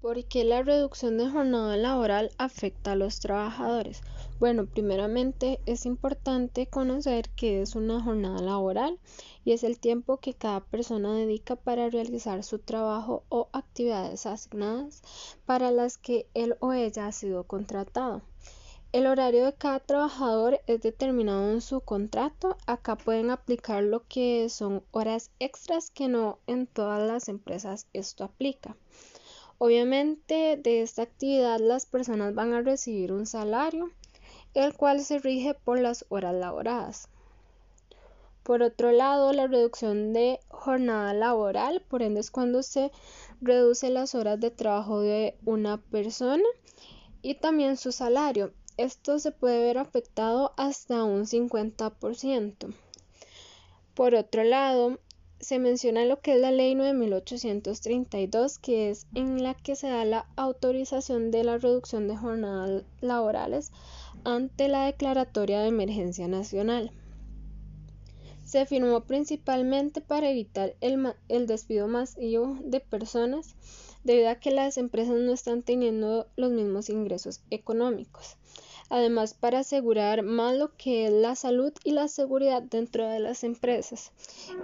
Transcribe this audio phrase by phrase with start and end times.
[0.00, 4.00] ¿Por qué la reducción de jornada laboral afecta a los trabajadores?
[4.38, 8.98] Bueno, primeramente es importante conocer qué es una jornada laboral
[9.44, 15.02] y es el tiempo que cada persona dedica para realizar su trabajo o actividades asignadas
[15.44, 18.22] para las que él o ella ha sido contratado.
[18.92, 22.56] El horario de cada trabajador es determinado en su contrato.
[22.66, 28.24] Acá pueden aplicar lo que son horas extras que no en todas las empresas esto
[28.24, 28.76] aplica.
[29.62, 33.90] Obviamente de esta actividad las personas van a recibir un salario,
[34.54, 37.08] el cual se rige por las horas laboradas.
[38.42, 42.90] Por otro lado, la reducción de jornada laboral, por ende es cuando se
[43.42, 46.48] reduce las horas de trabajo de una persona
[47.20, 48.54] y también su salario.
[48.78, 52.74] Esto se puede ver afectado hasta un 50%.
[53.92, 54.98] Por otro lado,
[55.40, 60.04] se menciona lo que es la ley 9832, que es en la que se da
[60.04, 63.72] la autorización de la reducción de jornadas laborales
[64.24, 66.92] ante la declaratoria de emergencia nacional.
[68.44, 73.54] Se firmó principalmente para evitar el, el despido masivo de personas
[74.04, 78.36] debido a que las empresas no están teniendo los mismos ingresos económicos
[78.90, 83.44] además para asegurar más lo que es la salud y la seguridad dentro de las
[83.44, 84.12] empresas.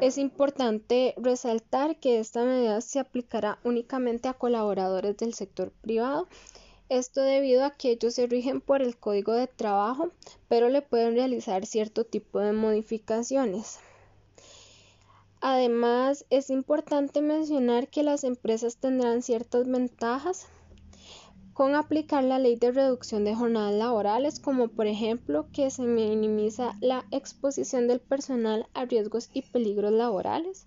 [0.01, 6.29] Es importante resaltar que esta medida se aplicará únicamente a colaboradores del sector privado.
[6.89, 10.11] Esto debido a que ellos se rigen por el código de trabajo,
[10.49, 13.79] pero le pueden realizar cierto tipo de modificaciones.
[15.41, 20.49] Además, es importante mencionar que las empresas tendrán ciertas ventajas
[21.57, 26.77] con aplicar la ley de reducción de jornadas laborales, como por ejemplo que se minimiza
[26.83, 30.67] la exposición del personal a riesgos y peligros laborales,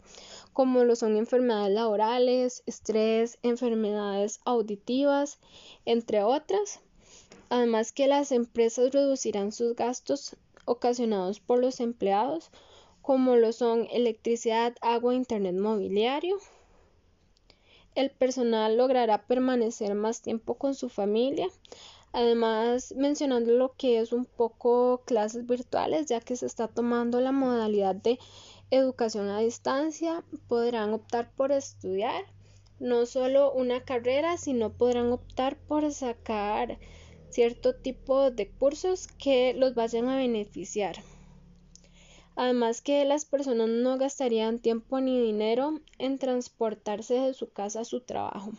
[0.52, 5.38] como lo son enfermedades laborales, estrés, enfermedades auditivas,
[5.86, 6.80] entre otras.
[7.50, 12.50] Además que las empresas reducirán sus gastos ocasionados por los empleados,
[13.04, 16.40] como lo son electricidad, agua, internet mobiliario,
[18.00, 21.48] el personal logrará permanecer más tiempo con su familia.
[22.14, 27.34] Además, mencionando lo que es un poco clases virtuales, ya que se está tomando la
[27.34, 28.18] modalidad de
[28.72, 32.24] educación a distancia, podrán optar por estudiar
[32.80, 36.80] no solo una carrera, sino podrán optar por sacar
[37.30, 40.96] cierto tipo de cursos que los vayan a beneficiar.
[42.42, 47.84] Además que las personas no gastarían tiempo ni dinero en transportarse de su casa a
[47.84, 48.54] su trabajo.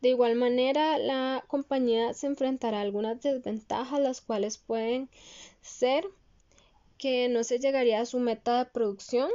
[0.00, 5.08] De igual manera, la compañía se enfrentará a algunas desventajas, las cuales pueden
[5.60, 6.04] ser
[6.98, 9.30] que no se llegaría a su meta de producción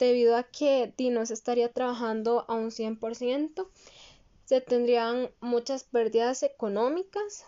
[0.00, 3.68] debido a que no se estaría trabajando a un 100%,
[4.46, 7.44] se tendrían muchas pérdidas económicas,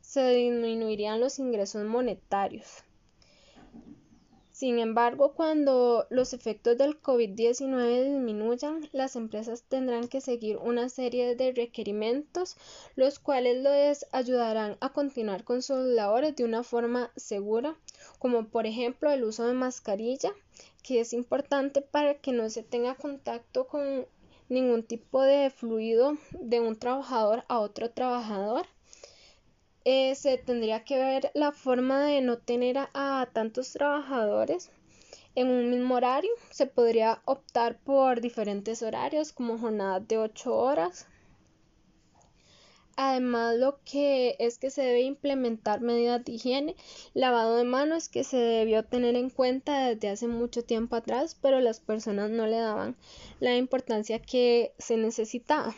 [0.00, 2.87] se disminuirían los ingresos monetarios.
[4.58, 11.36] Sin embargo, cuando los efectos del COVID-19 disminuyan, las empresas tendrán que seguir una serie
[11.36, 12.56] de requerimientos,
[12.96, 17.76] los cuales les ayudarán a continuar con sus labores de una forma segura,
[18.18, 20.32] como por ejemplo el uso de mascarilla,
[20.82, 24.06] que es importante para que no se tenga contacto con
[24.48, 28.66] ningún tipo de fluido de un trabajador a otro trabajador
[29.90, 34.70] eh, se tendría que ver la forma de no tener a, tantos trabajadores
[35.34, 36.30] en un mismo horario.
[36.50, 41.06] Se podría optar por diferentes horarios como jornadas de 8 horas.
[42.96, 46.76] Además, lo que es que se debe implementar medidas de higiene,
[47.14, 51.60] lavado de manos que se debió tener en cuenta desde hace mucho tiempo atrás, pero
[51.62, 52.94] las personas no le daban
[53.40, 55.74] la importancia que se necesitaba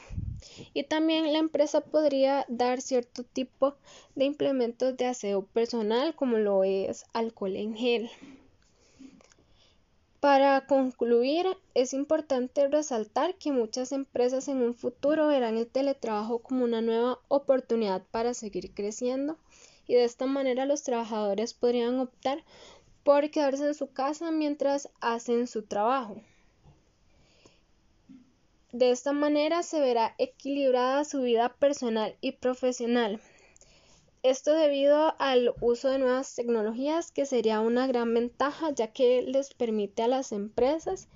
[0.74, 3.76] y también la empresa podría dar cierto tipo
[4.14, 8.10] de implementos de aseo personal como lo es alcohol en gel.
[10.20, 16.64] Para concluir, es importante resaltar que muchas empresas en un futuro verán el teletrabajo como
[16.64, 19.38] una nueva oportunidad para seguir creciendo
[19.86, 22.44] y de esta manera los trabajadores podrían optar
[23.02, 26.20] por quedarse en su casa mientras hacen su trabajo.
[28.72, 33.20] De esta manera se verá equilibrada su vida personal y profesional.
[34.22, 39.54] Esto debido al uso de nuevas tecnologías que sería una gran ventaja ya que les
[39.54, 41.08] permite a las empresas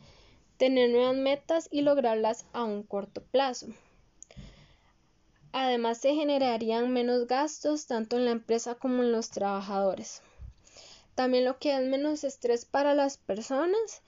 [0.56, 3.68] tener nuevas metas y lograrlas a un corto plazo.
[5.52, 10.22] Además se generarían menos gastos tanto en la empresa como en los trabajadores.
[11.14, 14.02] También lo que es menos estrés para las personas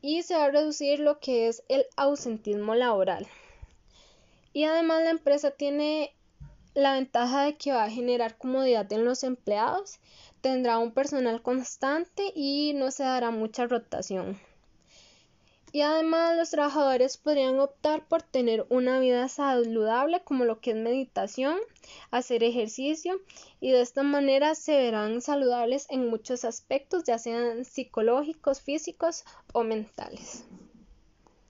[0.00, 3.26] y se va a reducir lo que es el ausentismo laboral.
[4.52, 6.14] Y además la empresa tiene
[6.74, 9.98] la ventaja de que va a generar comodidad en los empleados,
[10.40, 14.38] tendrá un personal constante y no se dará mucha rotación.
[15.72, 20.76] Y además los trabajadores podrían optar por tener una vida saludable como lo que es
[20.76, 21.58] meditación,
[22.10, 23.20] hacer ejercicio
[23.60, 29.62] y de esta manera se verán saludables en muchos aspectos, ya sean psicológicos, físicos o
[29.62, 30.44] mentales.